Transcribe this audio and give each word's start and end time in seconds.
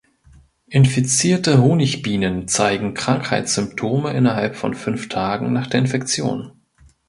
Infizierte 0.65 1.61
Honigbienen 1.61 2.47
zeigen 2.47 2.95
Krankheitssymptome 2.95 4.11
innerhalb 4.13 4.55
von 4.55 4.73
fünf 4.73 5.09
Tagen 5.09 5.53
nach 5.53 5.67
der 5.67 5.81
Infektion. 5.81 6.53